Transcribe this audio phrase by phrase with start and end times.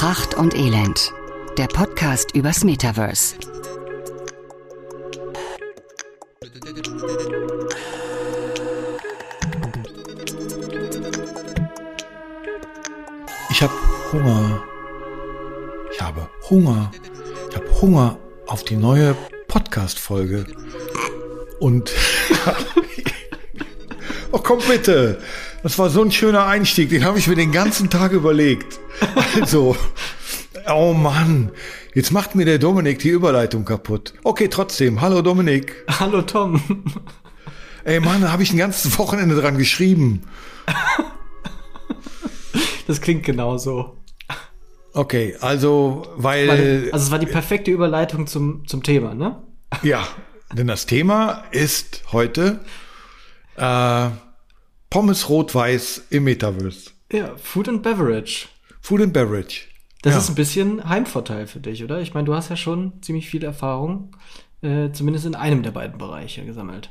[0.00, 1.12] Pracht und Elend.
[1.58, 3.34] Der Podcast übers Metaverse.
[13.50, 13.74] Ich habe
[14.10, 14.62] Hunger.
[15.92, 16.90] Ich habe Hunger.
[17.50, 19.14] Ich habe Hunger auf die neue
[19.48, 20.46] Podcast-Folge.
[21.58, 21.92] Und.
[24.32, 25.20] oh, komm bitte.
[25.62, 26.88] Das war so ein schöner Einstieg.
[26.88, 28.80] Den habe ich mir den ganzen Tag überlegt.
[29.40, 29.76] Also.
[30.68, 31.50] Oh Mann.
[31.94, 34.14] Jetzt macht mir der Dominik die Überleitung kaputt.
[34.22, 35.00] Okay, trotzdem.
[35.00, 35.84] Hallo Dominik.
[35.98, 36.62] Hallo Tom.
[37.84, 40.22] Ey Mann, da habe ich ein ganzes Wochenende dran geschrieben.
[42.86, 43.96] Das klingt genauso.
[44.92, 46.90] Okay, also, weil.
[46.92, 49.42] Also es war die perfekte Überleitung zum, zum Thema, ne?
[49.82, 50.06] Ja,
[50.52, 52.60] denn das Thema ist heute
[53.56, 54.08] äh,
[54.90, 56.90] Pommes rot-weiß im Metaverse.
[57.12, 58.48] Ja, Food and Beverage.
[58.80, 59.66] Food and Beverage.
[60.02, 60.18] Das ja.
[60.18, 62.00] ist ein bisschen Heimvorteil für dich, oder?
[62.00, 64.16] Ich meine, du hast ja schon ziemlich viel Erfahrung,
[64.62, 66.90] äh, zumindest in einem der beiden Bereiche gesammelt.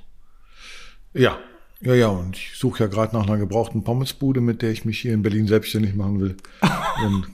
[1.13, 1.39] Ja,
[1.81, 4.99] ja, ja, und ich suche ja gerade nach einer gebrauchten Pommesbude, mit der ich mich
[4.99, 6.35] hier in Berlin selbstständig machen will.
[6.61, 7.25] Dann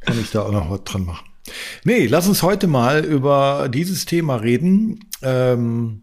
[0.00, 1.26] kann ich da auch noch was dran machen.
[1.84, 5.04] Nee, lass uns heute mal über dieses Thema reden.
[5.22, 6.02] Ähm,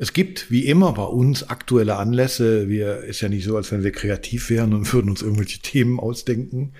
[0.00, 2.70] es gibt wie immer bei uns aktuelle Anlässe.
[2.70, 6.00] Wir ist ja nicht so, als wenn wir kreativ wären und würden uns irgendwelche Themen
[6.00, 6.72] ausdenken.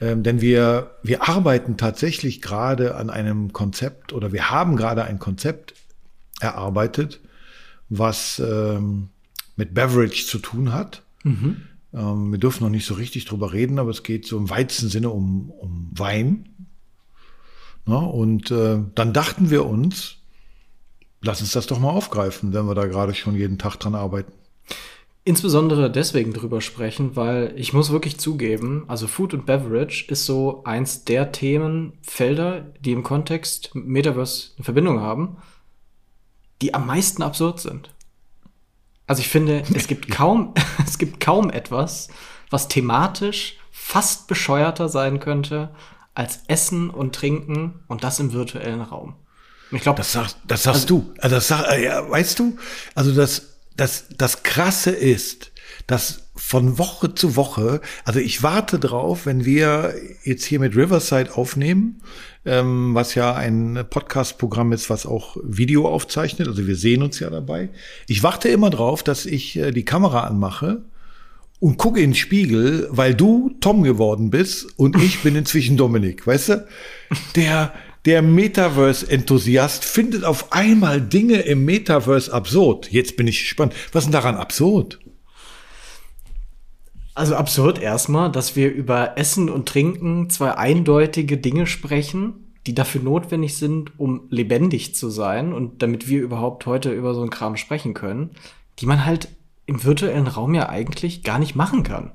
[0.00, 5.20] Ähm, denn wir, wir arbeiten tatsächlich gerade an einem Konzept oder wir haben gerade ein
[5.20, 5.74] Konzept
[6.40, 7.20] erarbeitet,
[7.88, 9.10] was ähm,
[9.54, 11.04] mit Beverage zu tun hat.
[11.22, 11.62] Mhm.
[11.94, 14.88] Ähm, wir dürfen noch nicht so richtig drüber reden, aber es geht so im weitesten
[14.88, 16.48] Sinne um, um Wein.
[17.86, 20.19] Na, und äh, dann dachten wir uns,
[21.22, 24.32] lass uns das doch mal aufgreifen, wenn wir da gerade schon jeden Tag dran arbeiten.
[25.22, 30.64] Insbesondere deswegen drüber sprechen, weil ich muss wirklich zugeben, also Food und Beverage ist so
[30.64, 35.36] eins der Themenfelder, die im Kontext Metaverse eine Verbindung haben,
[36.62, 37.94] die am meisten absurd sind.
[39.06, 40.54] Also ich finde, es gibt kaum,
[40.86, 42.08] es gibt kaum etwas,
[42.48, 45.70] was thematisch fast bescheuerter sein könnte
[46.14, 49.14] als Essen und Trinken und das im virtuellen Raum.
[49.72, 51.14] Ich glaube, das, sag, das sagst also, du.
[51.18, 52.56] Also das sag, ja, weißt du?
[52.94, 53.42] Also das,
[53.76, 55.52] das, das Krasse ist,
[55.86, 59.94] dass von Woche zu Woche, also ich warte drauf, wenn wir
[60.24, 62.00] jetzt hier mit Riverside aufnehmen,
[62.44, 67.28] ähm, was ja ein Podcast-Programm ist, was auch Video aufzeichnet, also wir sehen uns ja
[67.28, 67.68] dabei.
[68.06, 70.82] Ich warte immer drauf, dass ich äh, die Kamera anmache
[71.60, 76.26] und gucke in den Spiegel, weil du Tom geworden bist und ich bin inzwischen Dominik,
[76.26, 76.66] weißt du?
[77.36, 77.74] Der,
[78.06, 82.90] der Metaverse-Enthusiast findet auf einmal Dinge im Metaverse absurd.
[82.90, 83.74] Jetzt bin ich gespannt.
[83.92, 85.00] Was ist denn daran absurd?
[87.14, 93.02] Also absurd erstmal, dass wir über Essen und Trinken zwei eindeutige Dinge sprechen, die dafür
[93.02, 97.56] notwendig sind, um lebendig zu sein und damit wir überhaupt heute über so einen Kram
[97.56, 98.30] sprechen können,
[98.78, 99.28] die man halt
[99.66, 102.12] im virtuellen Raum ja eigentlich gar nicht machen kann.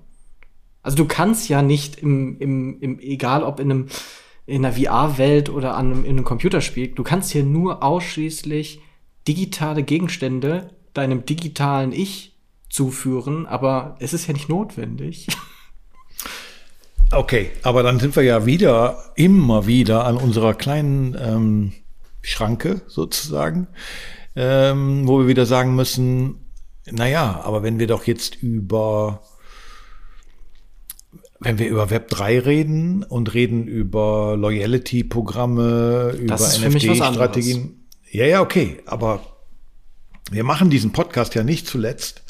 [0.82, 3.88] Also du kannst ja nicht im, im, im egal ob in einem
[4.46, 8.82] in einer VR-Welt oder an einem, in einem Computerspiel, du kannst hier nur ausschließlich
[9.28, 12.36] digitale Gegenstände deinem digitalen Ich
[12.70, 15.28] zuführen, aber es ist ja nicht notwendig.
[17.12, 21.74] Okay, aber dann sind wir ja wieder, immer wieder an unserer kleinen ähm,
[22.24, 23.68] Schranke sozusagen,
[24.36, 26.40] ähm, wo wir wieder sagen müssen,
[26.90, 29.22] naja, aber wenn wir doch jetzt über
[31.40, 37.86] wenn wir über Web 3 reden und reden über Loyalty-Programme, über NFT-Strategien.
[38.12, 38.78] Ja, ja, okay.
[38.86, 39.26] Aber
[40.32, 42.24] wir machen diesen Podcast ja nicht zuletzt,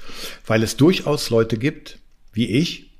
[0.46, 2.00] weil es durchaus Leute gibt,
[2.34, 2.92] wie ich,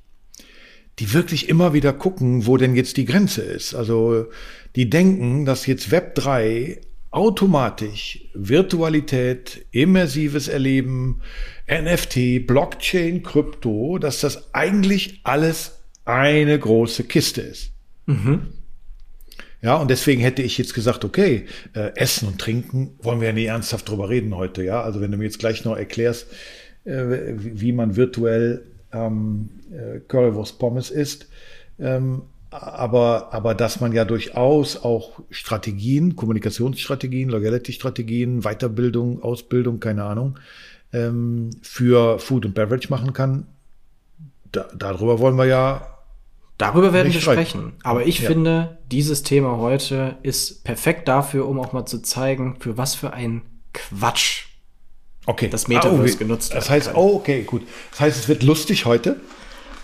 [1.00, 3.74] die wirklich immer wieder gucken, wo denn jetzt die Grenze ist.
[3.74, 4.28] Also
[4.76, 6.80] die denken, dass jetzt Web 3
[7.12, 11.22] automatisch Virtualität, immersives Erleben,
[11.68, 17.72] NFT, Blockchain, Krypto, dass das eigentlich alles eine große Kiste ist.
[18.06, 18.48] Mhm.
[19.62, 23.34] Ja, und deswegen hätte ich jetzt gesagt, okay, äh, Essen und Trinken wollen wir ja
[23.34, 24.84] nie ernsthaft drüber reden heute, ja.
[24.84, 26.28] Also wenn du mir jetzt gleich noch erklärst,
[26.84, 28.64] äh, wie man virtuell
[28.94, 31.28] ähm, äh, Currywurst Pommes isst,
[31.80, 32.22] ähm,
[32.52, 40.38] aber, aber dass man ja durchaus auch Strategien, Kommunikationsstrategien, Loyalty-Strategien, Weiterbildung, Ausbildung, keine Ahnung,
[40.94, 43.48] ähm, für Food und Beverage machen kann.
[44.52, 45.95] Da, darüber wollen wir ja
[46.58, 47.74] Darüber werden wir sprechen.
[47.84, 48.28] Aber ich ja.
[48.28, 53.14] finde, dieses Thema heute ist perfekt dafür, um auch mal zu zeigen, für was für
[53.14, 53.42] ein
[53.74, 54.46] Quatsch
[55.26, 55.50] okay.
[55.50, 56.16] das Metaverse ah, okay.
[56.18, 56.62] genutzt wird.
[56.62, 57.64] Das heißt, oh, okay, gut.
[57.92, 59.20] Das heißt, es wird lustig heute.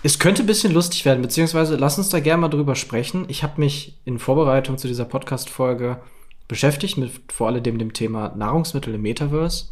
[0.03, 3.25] Es könnte ein bisschen lustig werden, beziehungsweise lass uns da gerne mal drüber sprechen.
[3.27, 6.01] Ich habe mich in Vorbereitung zu dieser Podcast-Folge
[6.47, 9.65] beschäftigt mit vor allem dem, dem Thema Nahrungsmittel im Metaverse.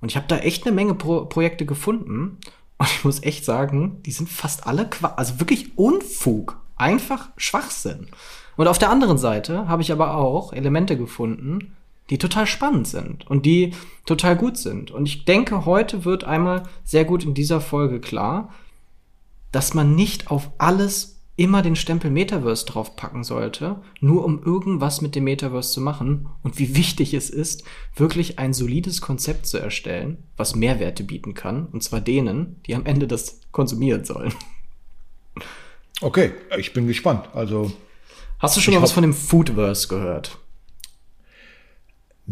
[0.00, 2.38] Und ich habe da echt eine Menge Pro Projekte gefunden.
[2.80, 6.58] Und ich muss echt sagen, die sind fast alle, also wirklich Unfug.
[6.76, 8.06] Einfach Schwachsinn.
[8.56, 11.76] Und auf der anderen Seite habe ich aber auch Elemente gefunden,
[12.08, 13.74] die total spannend sind und die
[14.06, 14.90] total gut sind.
[14.90, 18.48] Und ich denke, heute wird einmal sehr gut in dieser Folge klar,
[19.52, 25.14] dass man nicht auf alles immer den Stempel Metaverse draufpacken sollte, nur um irgendwas mit
[25.14, 30.18] dem Metaverse zu machen und wie wichtig es ist, wirklich ein solides Konzept zu erstellen,
[30.36, 34.34] was Mehrwerte bieten kann, und zwar denen, die am Ende das konsumieren sollen.
[36.00, 37.28] Okay, ich bin gespannt.
[37.34, 37.72] Also
[38.38, 40.38] Hast du schon mal was von dem Foodverse gehört?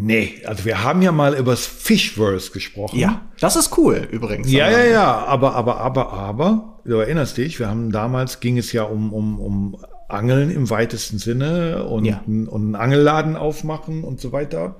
[0.00, 2.96] Nee, also wir haben ja mal über das Fishverse gesprochen.
[2.96, 4.48] Ja, das ist cool übrigens.
[4.48, 8.70] Ja, ja, ja, aber, aber, aber, aber, du erinnerst dich, wir haben damals, ging es
[8.70, 12.22] ja um, um, um Angeln im weitesten Sinne und, ja.
[12.26, 14.76] und einen Angelladen aufmachen und so weiter.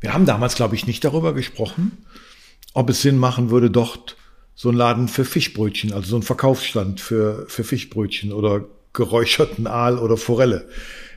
[0.00, 2.06] Wir haben damals, glaube ich, nicht darüber gesprochen,
[2.72, 4.16] ob es Sinn machen würde, dort
[4.54, 8.64] so einen Laden für Fischbrötchen, also so einen Verkaufsstand für, für Fischbrötchen oder
[8.94, 10.68] geräucherten Aal oder Forelle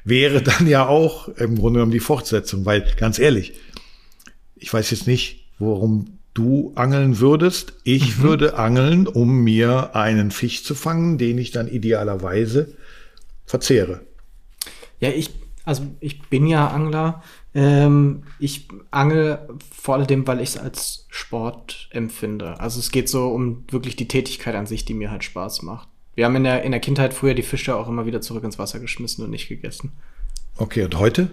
[0.05, 3.53] wäre dann ja auch im Grunde genommen die Fortsetzung, weil ganz ehrlich,
[4.55, 7.73] ich weiß jetzt nicht, worum du angeln würdest.
[7.83, 8.23] Ich mhm.
[8.23, 12.75] würde angeln, um mir einen Fisch zu fangen, den ich dann idealerweise
[13.45, 14.01] verzehre.
[14.99, 15.31] Ja, ich,
[15.63, 17.23] also ich bin ja Angler.
[17.53, 19.39] Ähm, ich angel
[19.71, 22.59] vor allem, weil ich es als Sport empfinde.
[22.59, 25.87] Also es geht so um wirklich die Tätigkeit an sich, die mir halt Spaß macht.
[26.15, 28.57] Wir haben in der, in der Kindheit früher die Fische auch immer wieder zurück ins
[28.57, 29.91] Wasser geschmissen und nicht gegessen.
[30.57, 31.29] Okay, und heute?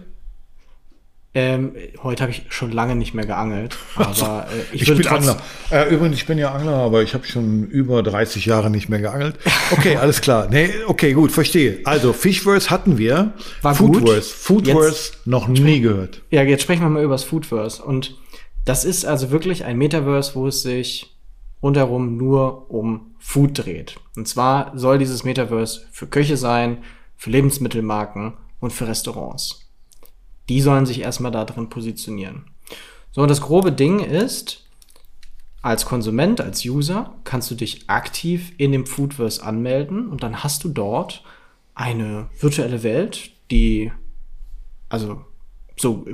[1.34, 3.78] Ähm, heute habe ich schon lange nicht mehr geangelt.
[3.94, 5.40] Aber äh, ich, ich bin Angler.
[5.70, 9.00] Äh, übrigens, ich bin ja Angler, aber ich habe schon über 30 Jahre nicht mehr
[9.00, 9.38] geangelt.
[9.70, 10.48] Okay, alles klar.
[10.50, 11.80] Nee, okay, gut, verstehe.
[11.84, 13.32] Also Fishverse hatten wir.
[13.62, 14.28] War Foodverse.
[14.28, 16.20] Foodverse noch nie gehört.
[16.30, 17.82] Ja, jetzt sprechen wir mal über das Foodverse.
[17.82, 18.18] Und
[18.66, 21.11] das ist also wirklich ein Metaverse, wo es sich
[21.62, 24.00] rundherum nur um Food dreht.
[24.16, 26.82] Und zwar soll dieses Metaverse für Köche sein,
[27.16, 29.70] für Lebensmittelmarken und für Restaurants.
[30.48, 32.46] Die sollen sich erstmal da drin positionieren.
[33.12, 34.66] So, und das grobe Ding ist,
[35.62, 40.64] als Konsument, als User kannst du dich aktiv in dem Foodverse anmelden und dann hast
[40.64, 41.22] du dort
[41.74, 43.92] eine virtuelle Welt, die
[44.88, 45.24] also
[45.76, 46.04] so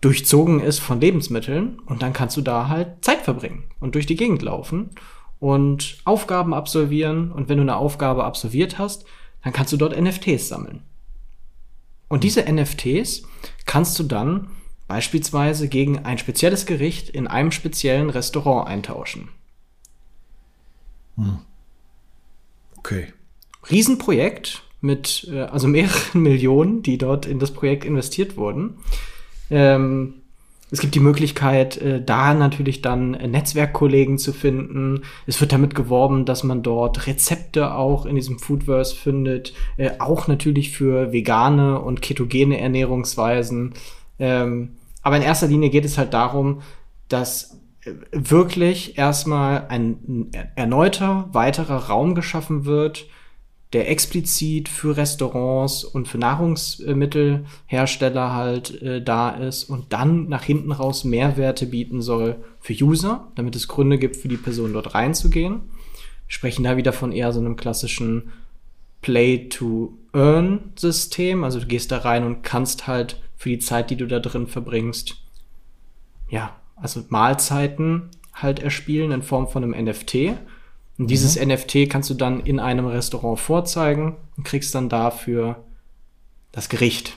[0.00, 4.16] durchzogen ist von Lebensmitteln und dann kannst du da halt Zeit verbringen und durch die
[4.16, 4.90] Gegend laufen
[5.38, 9.04] und Aufgaben absolvieren und wenn du eine Aufgabe absolviert hast,
[9.42, 10.82] dann kannst du dort NFTs sammeln.
[12.08, 13.22] Und diese NFTs
[13.66, 14.50] kannst du dann
[14.88, 19.28] beispielsweise gegen ein spezielles Gericht in einem speziellen Restaurant eintauschen.
[21.16, 21.38] Hm.
[22.76, 23.12] Okay.
[23.70, 28.78] Riesenprojekt mit äh, also mehreren Millionen, die dort in das Projekt investiert wurden.
[29.50, 30.14] Ähm,
[30.72, 35.02] es gibt die Möglichkeit, äh, da natürlich dann äh, Netzwerkkollegen zu finden.
[35.26, 40.28] Es wird damit geworben, dass man dort Rezepte auch in diesem Foodverse findet, äh, auch
[40.28, 43.74] natürlich für vegane und ketogene Ernährungsweisen.
[44.18, 46.62] Ähm, aber in erster Linie geht es halt darum,
[47.08, 47.58] dass
[48.12, 53.06] wirklich erstmal ein erneuter weiterer Raum geschaffen wird,
[53.72, 60.72] der explizit für Restaurants und für Nahrungsmittelhersteller halt äh, da ist und dann nach hinten
[60.72, 65.60] raus Mehrwerte bieten soll für User, damit es Gründe gibt für die Person dort reinzugehen.
[66.26, 68.32] Wir sprechen da wieder von eher so einem klassischen
[69.02, 71.44] Play-to-Earn-System.
[71.44, 74.48] Also du gehst da rein und kannst halt für die Zeit, die du da drin
[74.48, 75.14] verbringst,
[76.28, 80.36] ja, also Mahlzeiten halt erspielen in Form von einem NFT
[81.00, 81.48] und dieses mhm.
[81.48, 85.64] NFT kannst du dann in einem Restaurant vorzeigen und kriegst dann dafür
[86.52, 87.16] das Gericht.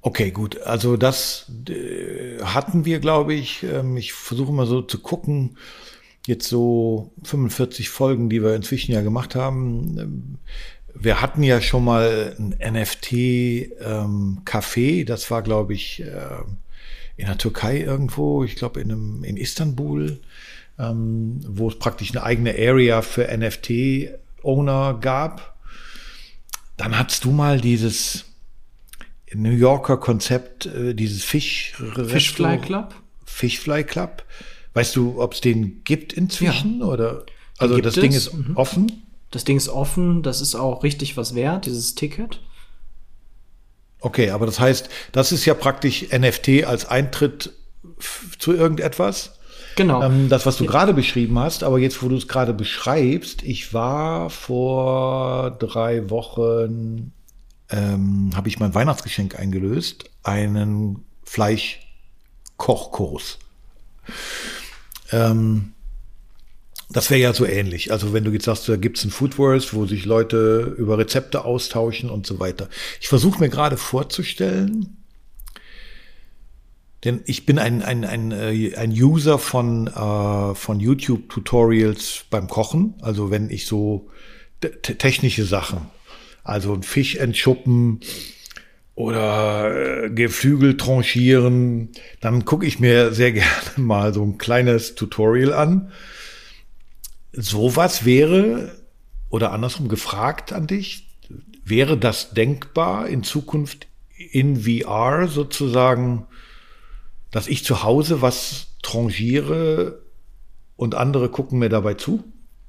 [0.00, 0.62] Okay, gut.
[0.62, 3.64] Also das äh, hatten wir, glaube ich.
[3.64, 5.58] Ähm, ich versuche mal so zu gucken.
[6.26, 9.98] Jetzt so 45 Folgen, die wir inzwischen ja gemacht haben.
[9.98, 10.38] Ähm,
[10.94, 15.00] wir hatten ja schon mal ein NFT-Café.
[15.00, 16.38] Ähm, das war, glaube ich, äh,
[17.18, 18.42] in der Türkei irgendwo.
[18.42, 20.18] Ich glaube, in, einem, in Istanbul
[20.78, 25.58] ähm, wo es praktisch eine eigene Area für NFT-Owner gab.
[26.76, 28.24] Dann hattest du mal dieses
[29.34, 31.74] New Yorker Konzept, äh, dieses Fisch
[32.06, 32.94] Fishfly Club.
[33.24, 34.24] Fishfly Club.
[34.74, 36.80] Weißt du, ob es den gibt inzwischen?
[36.80, 36.86] Ja.
[36.86, 37.26] Oder
[37.58, 38.56] also das Ding ist mhm.
[38.56, 39.02] offen?
[39.30, 42.40] Das Ding ist offen, das ist auch richtig was wert, dieses Ticket.
[44.00, 47.52] Okay, aber das heißt, das ist ja praktisch NFT als Eintritt
[48.38, 49.37] zu irgendetwas.
[49.78, 50.02] Genau.
[50.02, 53.72] Ähm, das, was du gerade beschrieben hast, aber jetzt, wo du es gerade beschreibst, ich
[53.72, 57.12] war vor drei Wochen,
[57.70, 63.38] ähm, habe ich mein Weihnachtsgeschenk eingelöst, einen Fleischkochkurs.
[65.12, 65.74] Ähm,
[66.90, 67.92] das wäre ja so ähnlich.
[67.92, 72.10] Also wenn du jetzt sagst, da gibt's ein Foodwurst, wo sich Leute über Rezepte austauschen
[72.10, 72.68] und so weiter.
[73.00, 74.96] Ich versuche mir gerade vorzustellen,
[77.04, 82.94] denn ich bin ein, ein, ein, äh, ein User von, äh, von YouTube-Tutorials beim Kochen.
[83.00, 84.08] Also wenn ich so
[84.60, 85.82] technische Sachen,
[86.42, 88.00] also ein Fisch entschuppen
[88.96, 91.90] oder äh, Geflügel tranchieren,
[92.20, 95.92] dann gucke ich mir sehr gerne mal so ein kleines Tutorial an.
[97.32, 98.76] Sowas wäre,
[99.30, 101.06] oder andersrum gefragt an dich,
[101.64, 103.86] wäre das denkbar in Zukunft
[104.16, 106.26] in VR sozusagen
[107.30, 110.02] dass ich zu Hause was trangiere
[110.76, 112.24] und andere gucken mir dabei zu?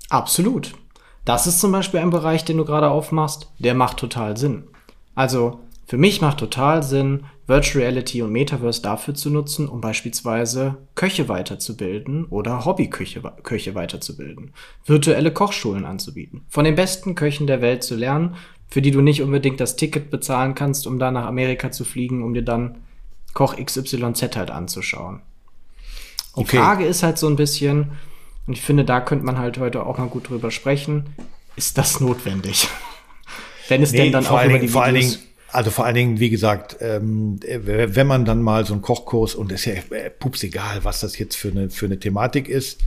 [0.10, 0.74] Absolut.
[1.26, 4.64] Das ist zum Beispiel ein Bereich, den du gerade aufmachst, der macht total Sinn.
[5.16, 10.78] Also für mich macht total Sinn, Virtual Reality und Metaverse dafür zu nutzen, um beispielsweise
[10.94, 14.54] Köche weiterzubilden oder Hobbyköche Köche weiterzubilden,
[14.86, 18.36] virtuelle Kochschulen anzubieten, von den besten Köchen der Welt zu lernen,
[18.68, 22.24] für die du nicht unbedingt das Ticket bezahlen kannst, um da nach Amerika zu fliegen,
[22.24, 22.78] um dir dann
[23.34, 25.22] Koch XYZ halt anzuschauen.
[26.36, 26.58] Die okay.
[26.58, 27.92] Frage ist halt so ein bisschen,
[28.48, 31.16] und ich finde, da könnte man halt heute auch mal gut drüber sprechen,
[31.56, 32.68] ist das notwendig?
[33.68, 35.16] Wenn es nee, denn dann auch über die vor allen Dingen,
[35.52, 39.52] also vor allen Dingen, wie gesagt, ähm, wenn man dann mal so einen Kochkurs, und
[39.52, 42.80] es ist ja äh, pups egal, was das jetzt für eine, für eine Thematik ist,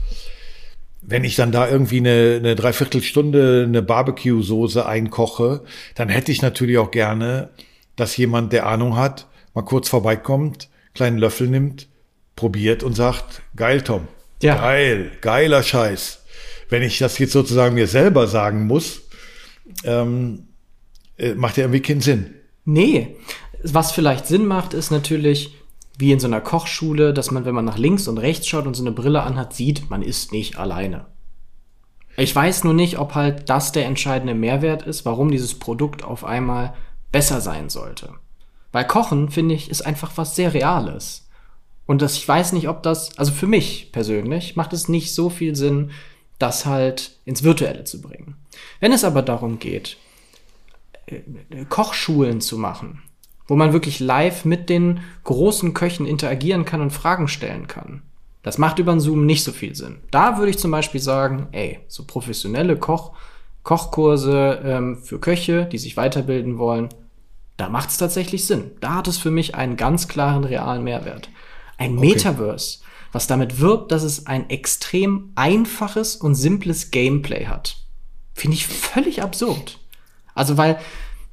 [1.01, 5.63] wenn ich dann da irgendwie eine, eine Dreiviertelstunde eine Barbecue-Soße einkoche,
[5.95, 7.49] dann hätte ich natürlich auch gerne,
[7.95, 11.87] dass jemand, der Ahnung hat, mal kurz vorbeikommt, kleinen Löffel nimmt,
[12.35, 14.07] probiert und sagt, geil, Tom.
[14.41, 14.55] Ja.
[14.55, 16.23] Geil, geiler Scheiß.
[16.69, 19.01] Wenn ich das jetzt sozusagen mir selber sagen muss,
[19.83, 20.47] ähm,
[21.17, 22.33] äh, macht ja irgendwie keinen Sinn.
[22.65, 23.15] Nee.
[23.63, 25.55] Was vielleicht Sinn macht, ist natürlich,
[25.97, 28.73] wie in so einer Kochschule, dass man, wenn man nach links und rechts schaut und
[28.73, 31.05] so eine Brille anhat, sieht, man ist nicht alleine.
[32.17, 36.23] Ich weiß nur nicht, ob halt das der entscheidende Mehrwert ist, warum dieses Produkt auf
[36.25, 36.73] einmal
[37.11, 38.13] besser sein sollte.
[38.73, 41.29] Weil Kochen, finde ich, ist einfach was sehr Reales.
[41.85, 45.29] Und das, ich weiß nicht, ob das, also für mich persönlich, macht es nicht so
[45.29, 45.91] viel Sinn,
[46.39, 48.35] das halt ins Virtuelle zu bringen.
[48.79, 49.97] Wenn es aber darum geht,
[51.05, 51.21] äh,
[51.69, 53.03] Kochschulen zu machen,
[53.47, 58.01] wo man wirklich live mit den großen Köchen interagieren kann und Fragen stellen kann.
[58.41, 59.99] Das macht über Zoom nicht so viel Sinn.
[60.09, 63.13] Da würde ich zum Beispiel sagen, ey, so professionelle Koch,
[63.61, 66.89] Kochkurse ähm, für Köche, die sich weiterbilden wollen,
[67.57, 68.71] da macht es tatsächlich Sinn.
[68.81, 71.29] Da hat es für mich einen ganz klaren realen Mehrwert.
[71.77, 72.07] Ein okay.
[72.07, 72.79] Metaverse,
[73.11, 77.77] was damit wirbt, dass es ein extrem einfaches und simples Gameplay hat.
[78.33, 79.79] Finde ich völlig absurd.
[80.33, 80.79] Also, weil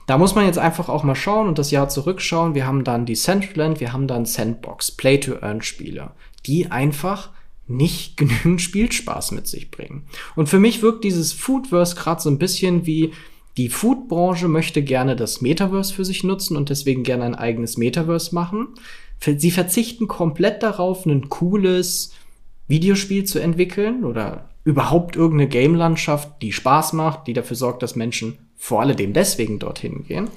[0.06, 2.54] da muss man jetzt einfach auch mal schauen und das Jahr zurückschauen.
[2.54, 6.10] Wir haben dann die Centraland, wir haben dann Sandbox, Play-to-Earn-Spiele,
[6.46, 7.30] die einfach
[7.66, 10.06] nicht genügend Spielspaß mit sich bringen.
[10.36, 13.12] Und für mich wirkt dieses Foodverse gerade so ein bisschen wie
[13.60, 18.34] die Food-Branche möchte gerne das Metaverse für sich nutzen und deswegen gerne ein eigenes Metaverse
[18.34, 18.68] machen.
[19.22, 22.14] Sie verzichten komplett darauf, ein cooles
[22.68, 28.38] Videospiel zu entwickeln oder überhaupt irgendeine Game-Landschaft, die Spaß macht, die dafür sorgt, dass Menschen
[28.56, 30.30] vor alledem deswegen dorthin gehen.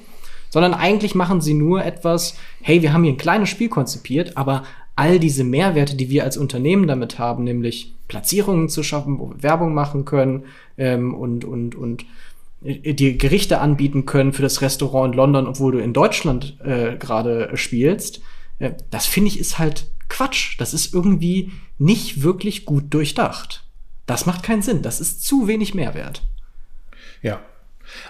[0.50, 4.64] Sondern eigentlich machen sie nur etwas, hey, wir haben hier ein kleines Spiel konzipiert, aber
[4.96, 9.42] all diese Mehrwerte, die wir als Unternehmen damit haben, nämlich Platzierungen zu schaffen, wo wir
[9.42, 10.44] Werbung machen können
[10.76, 12.04] ähm, und, und, und
[12.64, 16.96] äh, dir Gerichte anbieten können für das Restaurant in London, obwohl du in Deutschland äh,
[16.96, 18.20] gerade spielst.
[18.58, 20.58] Äh, das finde ich ist halt Quatsch.
[20.58, 23.64] Das ist irgendwie nicht wirklich gut durchdacht.
[24.06, 24.82] Das macht keinen Sinn.
[24.82, 26.22] Das ist zu wenig Mehrwert.
[27.22, 27.40] Ja,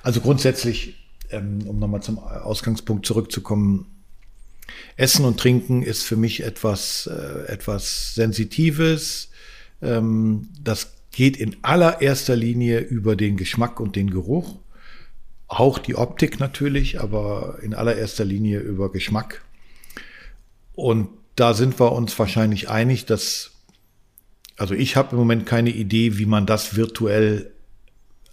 [0.02, 0.96] also grundsätzlich,
[1.30, 3.86] ähm, um nochmal zum Ausgangspunkt zurückzukommen,
[4.96, 9.30] Essen und Trinken ist für mich etwas, äh, etwas Sensitives.
[9.82, 14.58] Ähm, das geht in allererster Linie über den Geschmack und den Geruch.
[15.46, 19.44] Auch die Optik natürlich, aber in allererster Linie über Geschmack.
[20.74, 23.52] Und da sind wir uns wahrscheinlich einig, dass,
[24.56, 27.52] also ich habe im Moment keine Idee, wie man das virtuell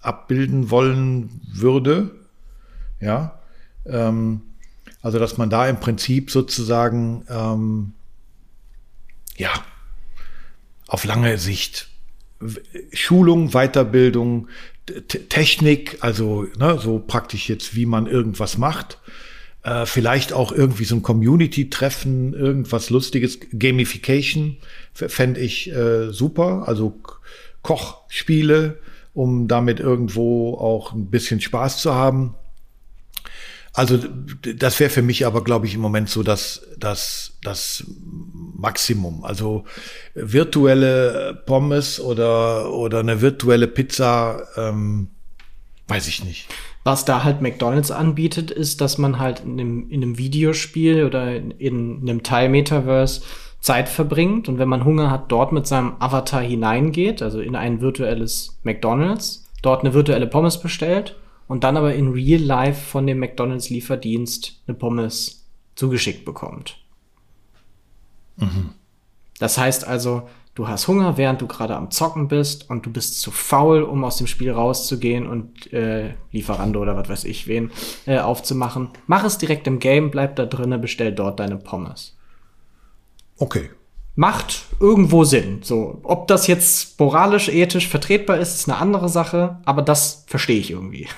[0.01, 2.15] abbilden wollen würde.
[2.99, 3.39] Ja,
[3.85, 4.41] ähm,
[5.01, 7.93] also dass man da im Prinzip sozusagen, ähm,
[9.37, 9.51] ja,
[10.87, 11.90] auf lange Sicht
[12.93, 14.47] Schulung, Weiterbildung,
[15.29, 18.97] Technik, also ne, so praktisch jetzt, wie man irgendwas macht,
[19.63, 23.37] Äh, vielleicht auch irgendwie so ein Community-Treffen, irgendwas Lustiges.
[23.51, 24.57] Gamification
[24.91, 26.63] fände ich äh, super.
[26.67, 26.99] Also
[27.61, 28.79] Kochspiele,
[29.13, 32.33] um damit irgendwo auch ein bisschen Spaß zu haben.
[33.73, 33.97] Also
[34.57, 37.85] das wäre für mich aber, glaube ich, im Moment so das, das, das
[38.57, 39.23] Maximum.
[39.23, 39.63] Also
[40.13, 45.07] virtuelle Pommes oder, oder eine virtuelle Pizza, ähm,
[45.87, 46.47] weiß ich nicht.
[46.83, 51.33] Was da halt McDonald's anbietet, ist, dass man halt in einem, in einem Videospiel oder
[51.35, 53.21] in, in einem Teil Metaverse
[53.61, 57.79] Zeit verbringt und wenn man Hunger hat, dort mit seinem Avatar hineingeht, also in ein
[57.79, 61.15] virtuelles McDonald's, dort eine virtuelle Pommes bestellt
[61.51, 66.77] und dann aber in Real Life von dem McDonald's Lieferdienst eine Pommes zugeschickt bekommt.
[68.37, 68.69] Mhm.
[69.37, 73.19] Das heißt also, du hast Hunger, während du gerade am Zocken bist und du bist
[73.19, 77.69] zu faul, um aus dem Spiel rauszugehen und äh, Lieferando oder was weiß ich wen
[78.05, 78.87] äh, aufzumachen.
[79.07, 82.15] Mach es direkt im Game, bleib da drinnen, bestell dort deine Pommes.
[83.35, 83.71] Okay.
[84.15, 85.63] Macht irgendwo Sinn.
[85.63, 90.59] So, ob das jetzt moralisch, ethisch vertretbar ist, ist eine andere Sache, aber das verstehe
[90.59, 91.09] ich irgendwie.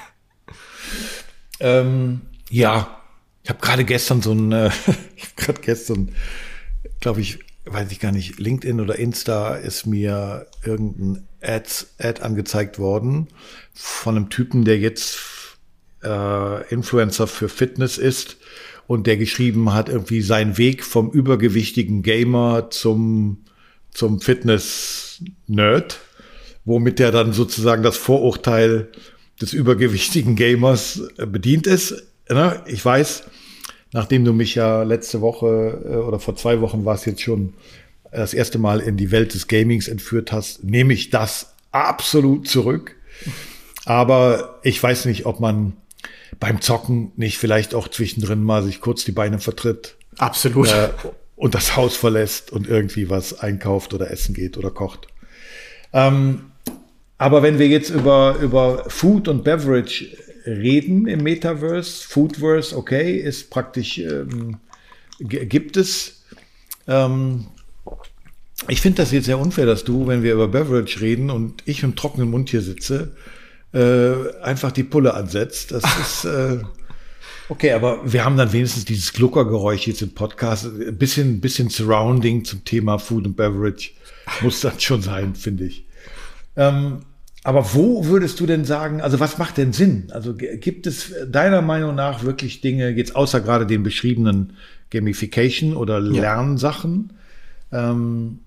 [1.64, 3.02] Ähm, ja,
[3.42, 4.68] ich habe gerade gestern so ein, äh,
[5.16, 6.12] ich habe gerade gestern,
[7.00, 12.80] glaube ich, weiß ich gar nicht, LinkedIn oder Insta ist mir irgendein Ads, Ad angezeigt
[12.80, 13.30] worden
[13.74, 15.18] von einem Typen, der jetzt
[16.04, 18.38] äh, Influencer für Fitness ist
[18.86, 23.46] und der geschrieben hat, irgendwie seinen Weg vom übergewichtigen Gamer zum,
[23.92, 26.00] zum Fitness-Nerd,
[26.66, 28.92] womit er dann sozusagen das Vorurteil
[29.42, 32.04] des übergewichtigen Gamers äh, bedient ist.
[32.30, 32.62] Ne?
[32.66, 33.24] Ich weiß,
[33.92, 37.54] nachdem du mich ja letzte Woche äh, oder vor zwei Wochen war es jetzt schon
[38.12, 42.96] das erste Mal in die Welt des Gamings entführt hast, nehme ich das absolut zurück.
[43.86, 45.74] Aber ich weiß nicht, ob man
[46.40, 49.96] beim Zocken nicht vielleicht auch zwischendrin mal sich kurz die Beine vertritt.
[50.18, 50.70] Absolut.
[50.70, 50.90] Äh,
[51.36, 55.08] und das Haus verlässt und irgendwie was einkauft oder essen geht oder kocht.
[55.92, 56.52] Ähm,
[57.24, 60.08] aber wenn wir jetzt über, über Food und Beverage
[60.46, 64.58] reden im Metaverse, Foodverse, okay, ist praktisch, ähm,
[65.20, 66.26] gibt es.
[66.86, 67.46] Ähm,
[68.68, 71.82] ich finde das jetzt sehr unfair, dass du, wenn wir über Beverage reden und ich
[71.82, 73.16] mit trockenen Mund hier sitze,
[73.72, 75.72] äh, einfach die Pulle ansetzt.
[75.72, 76.60] Das ist äh,
[77.48, 80.66] okay, aber wir haben dann wenigstens dieses Gluckergeräusch jetzt im Podcast.
[80.66, 83.92] Ein bisschen, bisschen Surrounding zum Thema Food und Beverage
[84.42, 85.86] muss dann schon sein, finde ich.
[86.58, 87.00] Ähm,
[87.44, 90.08] aber wo würdest du denn sagen, also was macht denn Sinn?
[90.12, 94.54] Also gibt es deiner Meinung nach wirklich Dinge, jetzt außer gerade den beschriebenen
[94.90, 97.14] Gamification oder Lernsachen,
[97.72, 97.92] ja.
[97.92, 98.40] ähm,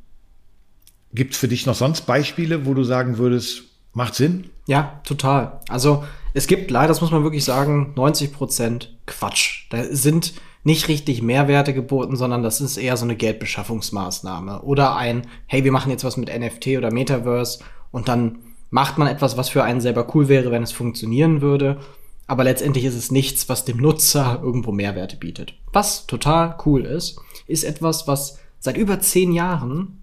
[1.12, 4.50] gibt es für dich noch sonst Beispiele, wo du sagen würdest, macht Sinn?
[4.66, 5.60] Ja, total.
[5.68, 6.04] Also
[6.34, 9.66] es gibt leider, das muss man wirklich sagen, 90 Prozent Quatsch.
[9.70, 14.62] Da sind nicht richtig Mehrwerte geboten, sondern das ist eher so eine Geldbeschaffungsmaßnahme.
[14.62, 18.38] Oder ein, hey, wir machen jetzt was mit NFT oder Metaverse und dann
[18.76, 21.80] macht man etwas, was für einen selber cool wäre, wenn es funktionieren würde.
[22.26, 25.54] Aber letztendlich ist es nichts, was dem Nutzer irgendwo Mehrwerte bietet.
[25.72, 30.02] Was total cool ist, ist etwas, was seit über zehn Jahren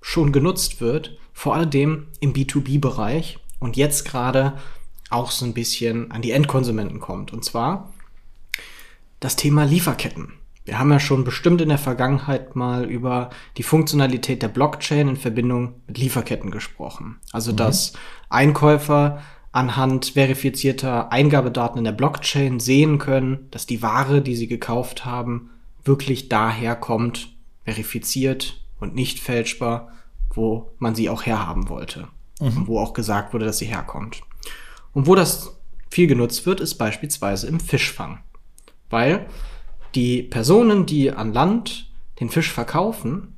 [0.00, 4.52] schon genutzt wird, vor allem im B2B-Bereich und jetzt gerade
[5.10, 7.32] auch so ein bisschen an die Endkonsumenten kommt.
[7.32, 7.92] Und zwar
[9.18, 10.34] das Thema Lieferketten.
[10.68, 15.16] Wir haben ja schon bestimmt in der Vergangenheit mal über die Funktionalität der Blockchain in
[15.16, 17.16] Verbindung mit Lieferketten gesprochen.
[17.32, 17.56] Also, mhm.
[17.56, 17.94] dass
[18.28, 25.06] Einkäufer anhand verifizierter Eingabedaten in der Blockchain sehen können, dass die Ware, die sie gekauft
[25.06, 25.48] haben,
[25.84, 27.30] wirklich daher kommt,
[27.64, 29.92] verifiziert und nicht fälschbar,
[30.34, 32.08] wo man sie auch herhaben wollte.
[32.40, 32.66] Mhm.
[32.66, 34.20] Wo auch gesagt wurde, dass sie herkommt.
[34.92, 35.58] Und wo das
[35.90, 38.18] viel genutzt wird, ist beispielsweise im Fischfang.
[38.90, 39.28] Weil
[39.98, 43.34] die Personen, die an Land den Fisch verkaufen,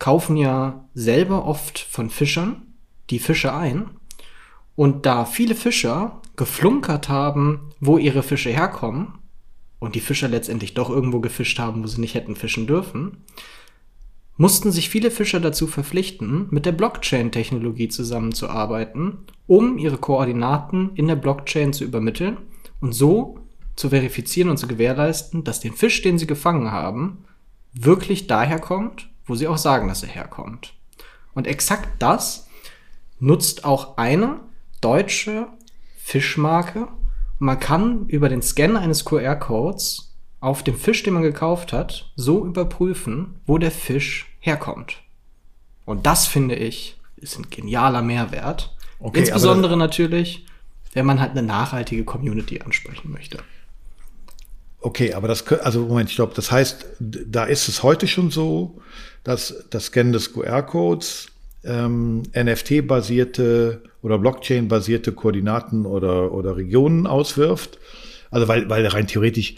[0.00, 2.74] kaufen ja selber oft von Fischern
[3.10, 3.90] die Fische ein.
[4.74, 9.14] Und da viele Fischer geflunkert haben, wo ihre Fische herkommen,
[9.78, 13.18] und die Fischer letztendlich doch irgendwo gefischt haben, wo sie nicht hätten fischen dürfen,
[14.36, 21.16] mussten sich viele Fischer dazu verpflichten, mit der Blockchain-Technologie zusammenzuarbeiten, um ihre Koordinaten in der
[21.16, 22.38] Blockchain zu übermitteln
[22.80, 23.41] und so
[23.76, 27.24] zu verifizieren und zu gewährleisten, dass den Fisch, den sie gefangen haben,
[27.72, 30.74] wirklich daher kommt, wo sie auch sagen, dass er herkommt.
[31.34, 32.48] Und exakt das
[33.18, 34.40] nutzt auch eine
[34.80, 35.46] deutsche
[35.96, 36.88] Fischmarke.
[37.38, 42.44] man kann über den Scan eines QR-Codes auf dem Fisch, den man gekauft hat, so
[42.44, 45.02] überprüfen, wo der Fisch herkommt.
[45.84, 48.74] Und das finde ich ist ein genialer Mehrwert.
[48.98, 50.46] Okay, Insbesondere natürlich,
[50.92, 53.38] wenn man halt eine nachhaltige Community ansprechen möchte.
[54.82, 56.34] Okay, aber das, also Moment, stopp.
[56.34, 58.80] Das heißt, da ist es heute schon so,
[59.22, 61.28] dass das Scannen des QR-Codes
[61.64, 67.78] ähm, NFT-basierte oder Blockchain-basierte Koordinaten oder, oder Regionen auswirft.
[68.32, 69.54] Also weil, weil rein theoretisch,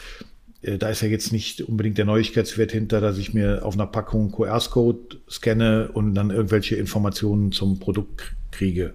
[0.60, 3.86] äh, da ist ja jetzt nicht unbedingt der Neuigkeitswert hinter, dass ich mir auf einer
[3.86, 8.92] Packung QR-Code scanne und dann irgendwelche Informationen zum Produkt kriege.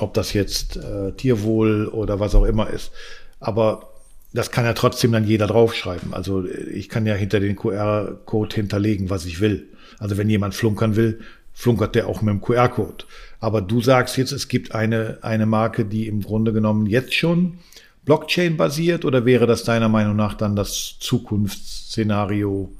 [0.00, 2.90] Ob das jetzt äh, Tierwohl oder was auch immer ist.
[3.38, 3.87] Aber
[4.32, 6.12] das kann ja trotzdem dann jeder draufschreiben.
[6.12, 9.68] Also ich kann ja hinter den QR-Code hinterlegen, was ich will.
[9.98, 11.20] Also wenn jemand flunkern will,
[11.52, 13.04] flunkert der auch mit dem QR-Code.
[13.40, 17.58] Aber du sagst jetzt, es gibt eine, eine Marke, die im Grunde genommen jetzt schon
[18.04, 22.72] Blockchain basiert oder wäre das deiner Meinung nach dann das Zukunftsszenario,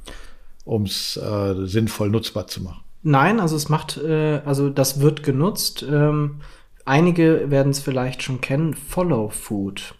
[0.64, 2.82] um es äh, sinnvoll nutzbar zu machen?
[3.02, 5.84] Nein, also es macht, äh, also das wird genutzt.
[5.88, 6.40] Ähm,
[6.84, 8.74] einige werden es vielleicht schon kennen.
[8.74, 9.94] Follow Food.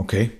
[0.00, 0.30] Okay.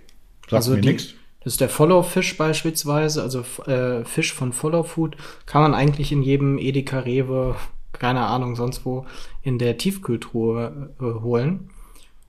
[0.42, 1.14] Sagt also mir nichts.
[1.42, 6.12] Das ist der Follow Fish beispielsweise, also äh, Fisch von Follow Food, kann man eigentlich
[6.12, 7.56] in jedem Edeka, Rewe,
[7.92, 9.06] keine Ahnung, sonst wo
[9.42, 11.70] in der Tiefkühltruhe äh, holen.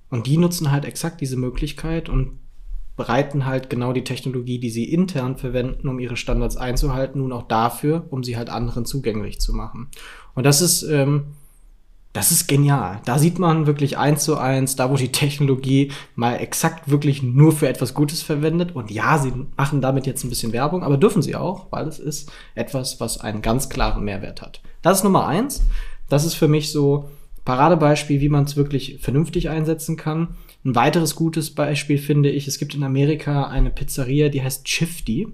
[0.09, 2.39] Und die nutzen halt exakt diese Möglichkeit und
[2.95, 7.47] bereiten halt genau die Technologie, die sie intern verwenden, um ihre Standards einzuhalten, nun auch
[7.47, 9.89] dafür, um sie halt anderen zugänglich zu machen.
[10.35, 11.27] Und das ist ähm,
[12.13, 12.99] das ist genial.
[13.05, 17.53] Da sieht man wirklich eins zu eins, da wo die Technologie mal exakt wirklich nur
[17.53, 18.75] für etwas Gutes verwendet.
[18.75, 21.99] Und ja, sie machen damit jetzt ein bisschen Werbung, aber dürfen sie auch, weil es
[21.99, 24.61] ist etwas, was einen ganz klaren Mehrwert hat.
[24.81, 25.63] Das ist Nummer eins.
[26.09, 27.09] Das ist für mich so
[27.45, 30.35] Paradebeispiel, wie man es wirklich vernünftig einsetzen kann.
[30.65, 35.29] Ein weiteres gutes Beispiel finde ich, es gibt in Amerika eine Pizzeria, die heißt Shifty.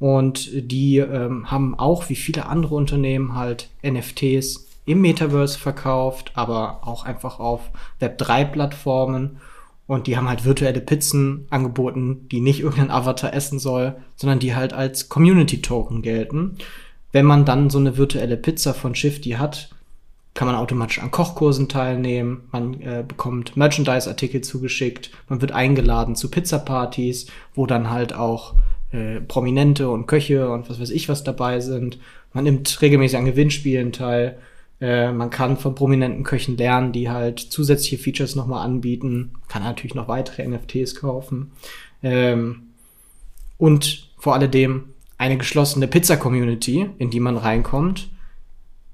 [0.00, 6.80] Und die ähm, haben auch, wie viele andere Unternehmen, halt NFTs im Metaverse verkauft, aber
[6.86, 9.38] auch einfach auf Web3-Plattformen.
[9.86, 14.54] Und die haben halt virtuelle Pizzen angeboten, die nicht irgendein Avatar essen soll, sondern die
[14.54, 16.56] halt als Community-Token gelten.
[17.12, 19.70] Wenn man dann so eine virtuelle Pizza von Shifty hat,
[20.34, 26.30] kann man automatisch an Kochkursen teilnehmen, man äh, bekommt Merchandise-Artikel zugeschickt, man wird eingeladen zu
[26.30, 28.54] Pizza-Partys, wo dann halt auch
[28.92, 31.98] äh, Prominente und Köche und was weiß ich was dabei sind.
[32.32, 34.38] Man nimmt regelmäßig an Gewinnspielen teil
[34.80, 39.32] äh, man kann von prominenten Köchen lernen, die halt zusätzliche Features nochmal anbieten.
[39.48, 41.52] Kann natürlich noch weitere NFTs kaufen.
[42.02, 42.62] Ähm,
[43.58, 48.08] und vor alledem eine geschlossene Pizza-Community, in die man reinkommt,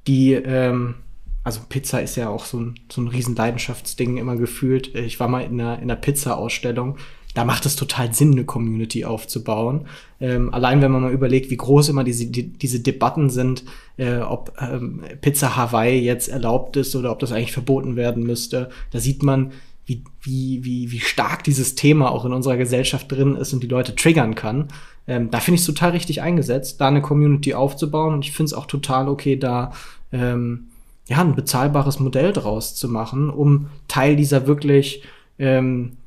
[0.08, 0.96] die, ähm,
[1.44, 4.92] also Pizza ist ja auch so ein, so ein riesen Leidenschaftsding immer gefühlt.
[4.94, 6.98] Ich war mal in einer, in einer Pizza-Ausstellung
[7.36, 9.82] da macht es total Sinn, eine Community aufzubauen.
[10.20, 13.64] Ähm, allein wenn man mal überlegt, wie groß immer diese, die, diese Debatten sind,
[13.98, 18.70] äh, ob ähm, Pizza Hawaii jetzt erlaubt ist oder ob das eigentlich verboten werden müsste,
[18.90, 19.52] da sieht man,
[19.84, 23.68] wie, wie, wie, wie stark dieses Thema auch in unserer Gesellschaft drin ist und die
[23.68, 24.68] Leute triggern kann.
[25.06, 28.46] Ähm, da finde ich es total richtig eingesetzt, da eine Community aufzubauen und ich finde
[28.46, 29.72] es auch total okay, da
[30.10, 30.68] ähm,
[31.06, 35.02] ja ein bezahlbares Modell draus zu machen, um Teil dieser wirklich
[35.38, 35.98] ähm,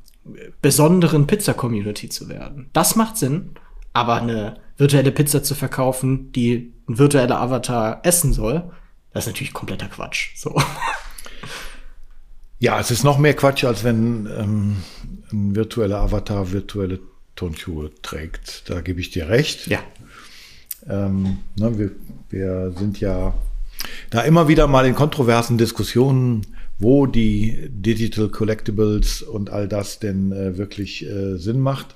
[0.60, 2.70] besonderen Pizza-Community zu werden.
[2.72, 3.50] Das macht Sinn,
[3.92, 8.70] aber eine virtuelle Pizza zu verkaufen, die ein virtueller Avatar essen soll,
[9.12, 10.36] das ist natürlich kompletter Quatsch.
[10.36, 10.60] So.
[12.62, 14.76] Ja, es ist noch mehr Quatsch, als wenn ähm,
[15.32, 17.00] ein virtueller Avatar virtuelle
[17.34, 18.68] Turnschuhe trägt.
[18.68, 19.66] Da gebe ich dir recht.
[19.66, 19.78] Ja.
[20.86, 21.90] Ähm, ne, wir,
[22.28, 23.32] wir sind ja
[24.10, 26.46] da immer wieder mal in kontroversen Diskussionen
[26.80, 31.94] wo die Digital Collectibles und all das denn äh, wirklich äh, Sinn macht.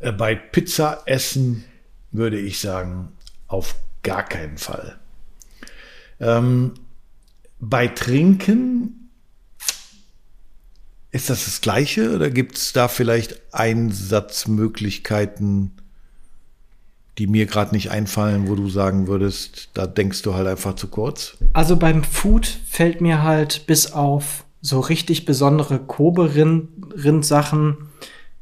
[0.00, 1.64] Äh, bei Pizza essen
[2.10, 3.12] würde ich sagen,
[3.46, 4.98] auf gar keinen Fall.
[6.18, 6.72] Ähm,
[7.60, 9.10] bei Trinken
[11.12, 15.70] ist das das gleiche oder gibt es da vielleicht Einsatzmöglichkeiten,
[17.18, 20.88] die mir gerade nicht einfallen, wo du sagen würdest, da denkst du halt einfach zu
[20.88, 21.36] kurz?
[21.52, 27.76] Also beim Food fällt mir halt bis auf so richtig besondere Kobe-Rind-Sachen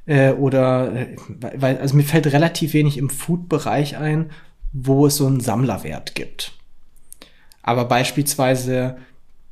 [0.06, 1.16] äh, oder äh,
[1.56, 4.30] weil, also mir fällt relativ wenig im Food-Bereich ein,
[4.72, 6.52] wo es so einen Sammlerwert gibt.
[7.62, 8.96] Aber beispielsweise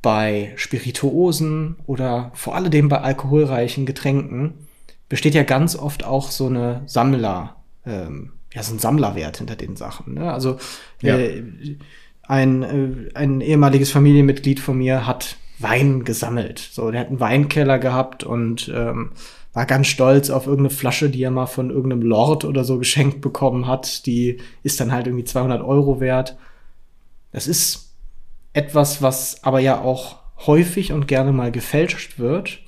[0.01, 4.53] bei Spirituosen oder vor allem bei alkoholreichen Getränken
[5.09, 9.75] besteht ja ganz oft auch so eine Sammler, ähm, ja, so ein Sammlerwert hinter den
[9.75, 10.15] Sachen.
[10.15, 10.33] Ne?
[10.33, 10.57] Also
[11.03, 11.15] ja.
[11.15, 11.43] äh,
[12.23, 16.57] ein, äh, ein ehemaliges Familienmitglied von mir hat Wein gesammelt.
[16.57, 19.11] So, der hat einen Weinkeller gehabt und ähm,
[19.53, 23.21] war ganz stolz auf irgendeine Flasche, die er mal von irgendeinem Lord oder so geschenkt
[23.21, 24.07] bekommen hat.
[24.07, 26.35] Die ist dann halt irgendwie 200 Euro wert.
[27.31, 27.93] Das ist
[28.53, 30.15] etwas, was aber ja auch
[30.47, 32.59] häufig und gerne mal gefälscht wird.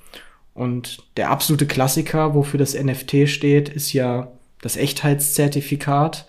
[0.53, 6.27] Und der absolute Klassiker, wofür das NFT steht, ist ja das Echtheitszertifikat.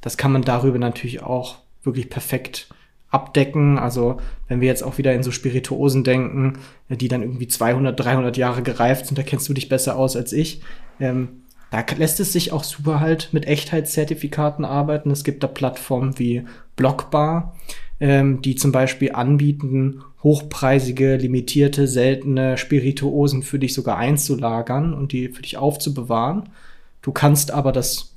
[0.00, 2.68] Das kann man darüber natürlich auch wirklich perfekt
[3.10, 3.78] abdecken.
[3.78, 8.36] Also wenn wir jetzt auch wieder in so Spirituosen denken, die dann irgendwie 200, 300
[8.36, 10.62] Jahre gereift sind, da kennst du dich besser aus als ich.
[11.00, 15.10] Ähm, da lässt es sich auch super halt mit Echtheitszertifikaten arbeiten.
[15.10, 17.56] Es gibt da Plattformen wie Blockbar,
[18.00, 25.28] ähm, die zum Beispiel anbieten, hochpreisige, limitierte, seltene Spirituosen für dich sogar einzulagern und die
[25.28, 26.48] für dich aufzubewahren.
[27.02, 28.14] Du kannst aber das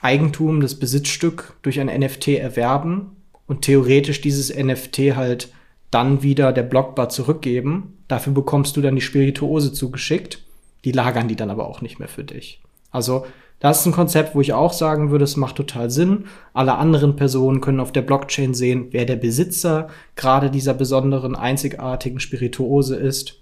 [0.00, 5.52] Eigentum, das Besitzstück durch ein NFT erwerben und theoretisch dieses NFT halt
[5.90, 7.98] dann wieder der Blockbar zurückgeben.
[8.08, 10.42] Dafür bekommst du dann die Spirituose zugeschickt.
[10.84, 12.60] Die lagern die dann aber auch nicht mehr für dich.
[12.90, 13.26] Also
[13.60, 16.26] das ist ein Konzept, wo ich auch sagen würde, es macht total Sinn.
[16.52, 22.20] Alle anderen Personen können auf der Blockchain sehen, wer der Besitzer gerade dieser besonderen, einzigartigen
[22.20, 23.40] Spirituose ist.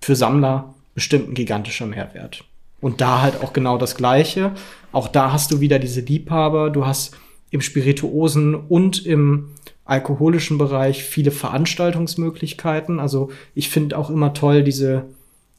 [0.00, 2.44] Für Sammler bestimmt ein gigantischer Mehrwert.
[2.82, 4.52] Und da halt auch genau das Gleiche.
[4.90, 6.68] Auch da hast du wieder diese Liebhaber.
[6.68, 7.16] Du hast
[7.50, 9.50] im Spirituosen und im
[9.84, 13.00] alkoholischen Bereich viele Veranstaltungsmöglichkeiten.
[13.00, 15.04] Also ich finde auch immer toll diese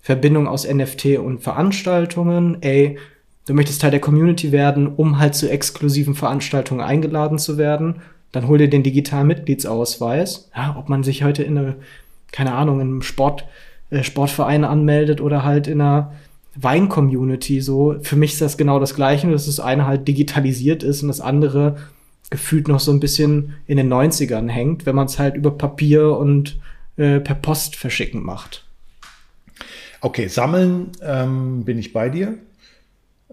[0.02, 2.58] Verbindung aus NFT und Veranstaltungen.
[2.62, 3.00] Ey,
[3.48, 8.02] du möchtest Teil der Community werden, um halt zu exklusiven Veranstaltungen eingeladen zu werden,
[8.34, 10.50] dann hol dir den digitalen Mitgliedsausweis.
[10.56, 11.76] Ja, ob man sich heute in eine,
[12.32, 13.46] keine Ahnung, in einem Sport,
[13.92, 16.14] äh, Sportverein anmeldet oder halt in einer
[16.56, 17.96] Wein-Community so.
[18.02, 21.22] Für mich ist das genau das Gleiche, dass das eine halt digitalisiert ist und das
[21.22, 21.78] andere
[22.30, 26.18] gefühlt noch so ein bisschen in den 90ern hängt, wenn man es halt über Papier
[26.18, 26.60] und
[26.98, 28.66] äh, per Post verschicken macht.
[30.02, 32.38] Okay, sammeln ähm, bin ich bei dir.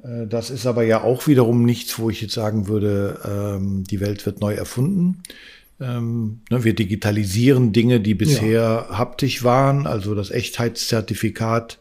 [0.03, 4.01] Äh, das ist aber ja auch wiederum nichts, wo ich jetzt sagen würde, ähm, die
[4.01, 5.23] Welt wird neu erfunden.
[5.81, 8.99] Ähm, ne, wir digitalisieren Dinge, die bisher ja.
[8.99, 11.79] haptisch waren, also das Echtheitszertifikat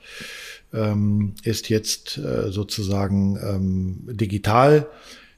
[0.74, 4.88] ähm, ist jetzt äh, sozusagen ähm, digital.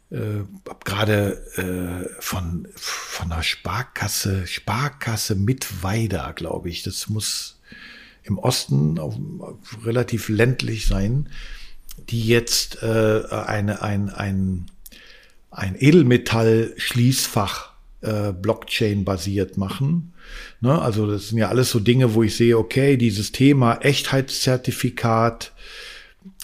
[0.09, 0.43] Äh,
[0.83, 6.83] gerade äh, von von einer Sparkasse Sparkasse mit Weida, glaube ich.
[6.83, 7.59] Das muss
[8.23, 11.29] im Osten auf, auf relativ ländlich sein
[12.09, 14.65] die jetzt äh, eine, ein, ein,
[15.49, 20.11] ein Edelmetall-Schließfach äh, Blockchain-basiert machen.
[20.60, 20.79] Ne?
[20.81, 25.51] Also das sind ja alles so Dinge, wo ich sehe, okay, dieses Thema Echtheitszertifikat,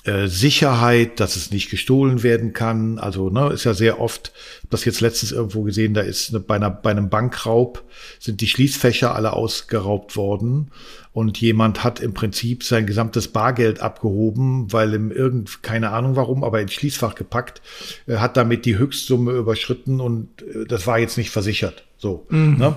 [0.08, 2.98] äh, Sicherheit, dass es nicht gestohlen werden kann.
[2.98, 4.32] Also ne, ist ja sehr oft,
[4.70, 7.84] das jetzt letztens irgendwo gesehen, da ist eine, bei, einer, bei einem Bankraub
[8.18, 10.72] sind die Schließfächer alle ausgeraubt worden
[11.12, 16.44] und jemand hat im Prinzip sein gesamtes Bargeld abgehoben, weil ihm irgend, keine Ahnung warum,
[16.44, 17.62] aber ins Schließfach gepackt,
[18.08, 21.87] äh, hat damit die Höchstsumme überschritten und äh, das war jetzt nicht versichert.
[21.98, 22.26] So.
[22.30, 22.58] Mhm.
[22.58, 22.76] Ne?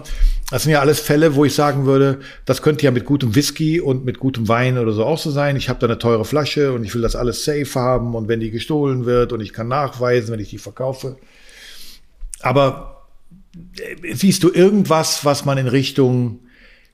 [0.51, 3.81] Das sind ja alles Fälle, wo ich sagen würde, das könnte ja mit gutem Whisky
[3.81, 5.57] und mit gutem Wein oder so auch so sein.
[5.57, 8.41] Ich habe da eine teure Flasche und ich will das alles safe haben und wenn
[8.41, 11.17] die gestohlen wird und ich kann nachweisen, wenn ich die verkaufe.
[12.41, 13.07] Aber
[13.79, 16.41] äh, siehst du irgendwas, was man in Richtung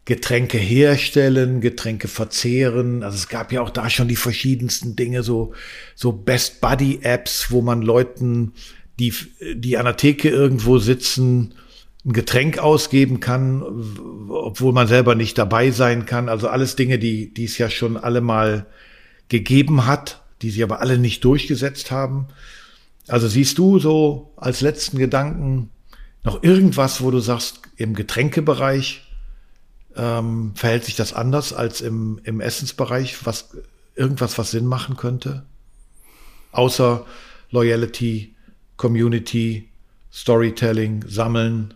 [0.04, 3.02] Getränke herstellen, Getränke verzehren.
[3.02, 5.52] Also es gab ja auch da schon die verschiedensten Dinge, so,
[5.96, 8.52] so Best Buddy Apps, wo man Leuten,
[9.00, 9.12] die,
[9.54, 11.54] die an der Theke irgendwo sitzen,
[12.06, 13.62] ein Getränk ausgeben kann,
[14.28, 16.28] obwohl man selber nicht dabei sein kann.
[16.28, 18.66] Also alles Dinge, die, die es ja schon alle mal
[19.28, 22.28] gegeben hat, die sie aber alle nicht durchgesetzt haben.
[23.08, 25.70] Also siehst du so als letzten Gedanken
[26.22, 29.02] noch irgendwas, wo du sagst, im Getränkebereich,
[29.96, 33.26] ähm, verhält sich das anders als im, im Essensbereich?
[33.26, 33.56] Was,
[33.96, 35.44] irgendwas, was Sinn machen könnte?
[36.52, 37.04] Außer
[37.50, 38.34] Loyalty,
[38.76, 39.68] Community,
[40.12, 41.74] Storytelling, Sammeln?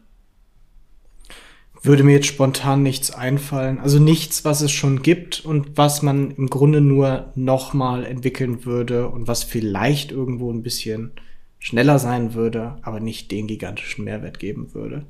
[1.83, 3.79] Würde mir jetzt spontan nichts einfallen.
[3.79, 9.09] Also nichts, was es schon gibt und was man im Grunde nur nochmal entwickeln würde
[9.09, 11.13] und was vielleicht irgendwo ein bisschen
[11.59, 15.07] schneller sein würde, aber nicht den gigantischen Mehrwert geben würde.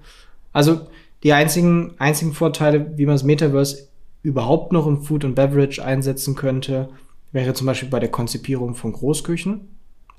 [0.53, 0.81] Also
[1.23, 3.89] die einzigen, einzigen Vorteile, wie man das Metaverse
[4.23, 6.91] überhaupt noch im Food und Beverage einsetzen könnte,
[7.33, 9.69] wäre zum Beispiel bei der Konzipierung von Großküchen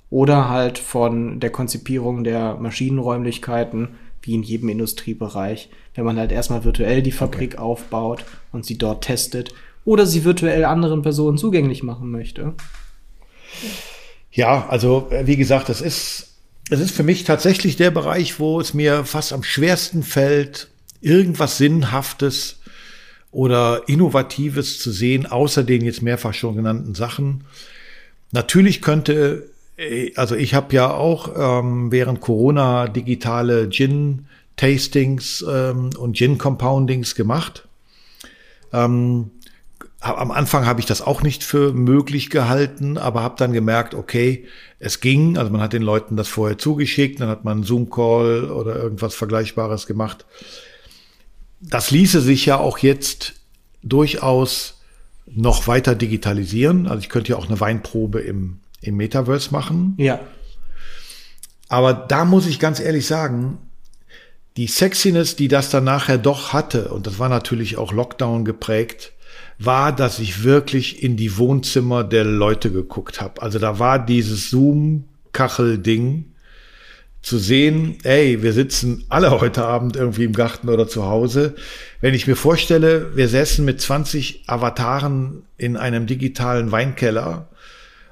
[0.09, 3.89] oder halt von der Konzipierung der Maschinenräumlichkeiten,
[4.21, 7.61] wie in jedem Industriebereich, wenn man halt erstmal virtuell die Fabrik okay.
[7.61, 9.53] aufbaut und sie dort testet
[9.85, 12.53] oder sie virtuell anderen Personen zugänglich machen möchte.
[14.31, 16.35] Ja, also äh, wie gesagt, das ist,
[16.69, 20.69] das ist für mich tatsächlich der Bereich, wo es mir fast am schwersten fällt,
[21.01, 22.59] irgendwas Sinnhaftes
[23.31, 27.45] oder Innovatives zu sehen, außer den jetzt mehrfach schon genannten Sachen.
[28.31, 29.49] Natürlich könnte,
[30.15, 37.67] also ich habe ja auch ähm, während Corona digitale Gin-Tastings ähm, und Gin-Compoundings gemacht.
[38.71, 39.31] Ähm,
[40.01, 44.47] am Anfang habe ich das auch nicht für möglich gehalten, aber habe dann gemerkt, okay,
[44.79, 45.37] es ging.
[45.37, 49.13] Also man hat den Leuten das vorher zugeschickt, dann hat man einen Zoom-Call oder irgendwas
[49.13, 50.25] Vergleichbares gemacht.
[51.59, 53.33] Das ließe sich ja auch jetzt
[53.83, 54.81] durchaus
[55.27, 56.87] noch weiter digitalisieren.
[56.87, 59.95] Also ich könnte ja auch eine Weinprobe im, im Metaverse machen.
[59.97, 60.19] Ja.
[61.69, 63.57] Aber da muss ich ganz ehrlich sagen,
[64.57, 69.13] die Sexiness, die das dann nachher doch hatte, und das war natürlich auch Lockdown geprägt,
[69.57, 73.41] war, dass ich wirklich in die Wohnzimmer der Leute geguckt habe.
[73.41, 76.25] Also da war dieses Zoom-Kachel-Ding
[77.21, 81.55] zu sehen, ey, wir sitzen alle heute Abend irgendwie im Garten oder zu Hause.
[82.01, 87.47] Wenn ich mir vorstelle, wir säßen mit 20 Avataren in einem digitalen Weinkeller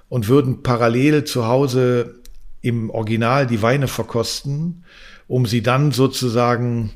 [0.09, 2.19] und würden parallel zu Hause
[2.61, 4.83] im Original die Weine verkosten,
[5.27, 6.91] um sie dann sozusagen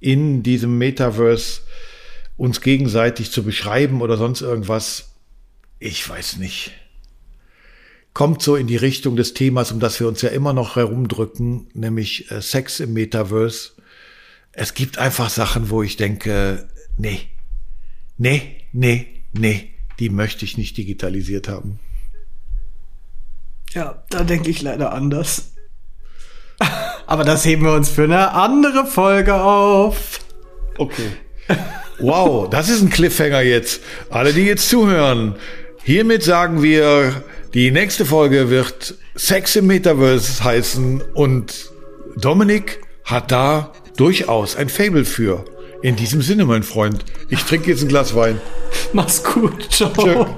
[0.00, 1.62] in diesem Metaverse
[2.36, 5.16] uns gegenseitig zu beschreiben oder sonst irgendwas,
[5.80, 6.72] ich weiß nicht.
[8.14, 11.68] Kommt so in die Richtung des Themas, um das wir uns ja immer noch herumdrücken,
[11.74, 13.72] nämlich äh, Sex im Metaverse.
[14.52, 17.20] Es gibt einfach Sachen, wo ich denke, nee,
[18.16, 21.78] nee, nee, nee, die möchte ich nicht digitalisiert haben.
[23.74, 25.52] Ja, da denke ich leider anders.
[27.06, 30.20] Aber das heben wir uns für eine andere Folge auf.
[30.76, 31.12] Okay.
[31.98, 33.80] Wow, das ist ein Cliffhanger jetzt.
[34.10, 35.36] Alle, die jetzt zuhören,
[35.82, 41.70] hiermit sagen wir, die nächste Folge wird Sex im Metaverse heißen und
[42.16, 45.44] Dominik hat da durchaus ein Fable für.
[45.82, 48.40] In diesem Sinne, mein Freund, ich trinke jetzt ein Glas Wein.
[48.92, 49.70] Mach's gut.
[49.70, 49.92] Ciao.
[49.92, 50.36] Ciao.